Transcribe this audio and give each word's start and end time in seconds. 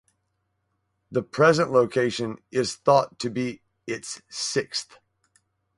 The 1.11 1.21
present 1.21 1.71
location 1.71 2.39
is 2.51 2.75
thought 2.75 3.19
to 3.19 3.29
be 3.29 3.61
its 3.85 4.19
sixth. 4.29 4.97